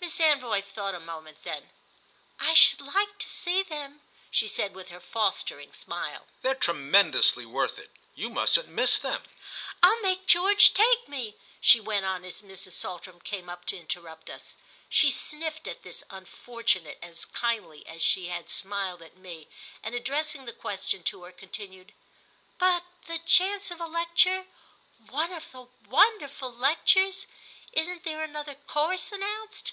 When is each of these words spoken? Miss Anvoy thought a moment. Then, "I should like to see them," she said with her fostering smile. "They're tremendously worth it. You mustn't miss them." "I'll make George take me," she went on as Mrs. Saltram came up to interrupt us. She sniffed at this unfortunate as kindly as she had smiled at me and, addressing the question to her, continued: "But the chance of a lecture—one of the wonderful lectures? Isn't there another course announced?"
Miss 0.00 0.20
Anvoy 0.20 0.62
thought 0.62 0.94
a 0.94 1.00
moment. 1.00 1.38
Then, 1.42 1.70
"I 2.38 2.54
should 2.54 2.80
like 2.80 3.18
to 3.18 3.28
see 3.28 3.64
them," 3.64 4.02
she 4.30 4.46
said 4.46 4.72
with 4.72 4.88
her 4.90 5.00
fostering 5.00 5.72
smile. 5.72 6.28
"They're 6.42 6.54
tremendously 6.54 7.44
worth 7.44 7.76
it. 7.76 7.90
You 8.14 8.30
mustn't 8.30 8.68
miss 8.68 9.00
them." 9.00 9.24
"I'll 9.82 10.00
make 10.02 10.26
George 10.28 10.72
take 10.74 11.08
me," 11.08 11.34
she 11.60 11.80
went 11.80 12.04
on 12.06 12.24
as 12.24 12.40
Mrs. 12.42 12.70
Saltram 12.72 13.18
came 13.18 13.48
up 13.48 13.64
to 13.66 13.76
interrupt 13.76 14.30
us. 14.30 14.56
She 14.88 15.10
sniffed 15.10 15.66
at 15.66 15.82
this 15.82 16.04
unfortunate 16.08 16.98
as 17.02 17.24
kindly 17.24 17.84
as 17.88 18.00
she 18.00 18.28
had 18.28 18.48
smiled 18.48 19.02
at 19.02 19.16
me 19.16 19.48
and, 19.82 19.96
addressing 19.96 20.44
the 20.44 20.52
question 20.52 21.02
to 21.02 21.24
her, 21.24 21.32
continued: 21.32 21.92
"But 22.58 22.84
the 23.06 23.18
chance 23.18 23.72
of 23.72 23.80
a 23.80 23.86
lecture—one 23.88 25.32
of 25.32 25.50
the 25.50 25.66
wonderful 25.88 26.52
lectures? 26.54 27.26
Isn't 27.72 28.04
there 28.04 28.22
another 28.22 28.54
course 28.54 29.10
announced?" 29.10 29.72